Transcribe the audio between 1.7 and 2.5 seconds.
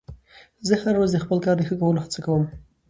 کولو هڅه کوم